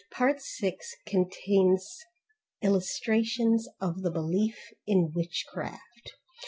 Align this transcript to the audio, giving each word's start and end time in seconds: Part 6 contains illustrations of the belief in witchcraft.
Part 0.09 0.41
6 0.41 0.95
contains 1.05 1.85
illustrations 2.63 3.69
of 3.79 4.01
the 4.01 4.09
belief 4.09 4.57
in 4.87 5.11
witchcraft. 5.13 6.13